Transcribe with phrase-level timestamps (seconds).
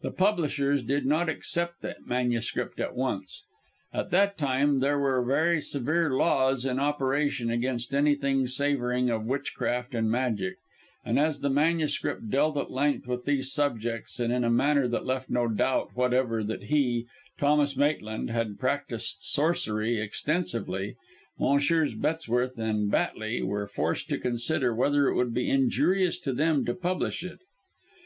[0.00, 2.50] The publishers did not accept the MS.
[2.78, 3.42] at once.
[3.92, 9.94] At that time there were very severe laws in operation against anything savouring of witchcraft
[9.94, 10.56] and magic,
[11.04, 15.04] and as the manuscript dealt at length with these subjects, and in a manner that
[15.04, 17.04] left no doubt whatever that he,
[17.36, 20.96] Thomas Maitland, had practised sorcery extensively,
[21.38, 21.94] Messrs.
[21.94, 26.72] Bettesworth and Batley were forced to consider whether it would be injurious to them to
[26.74, 27.40] publish it.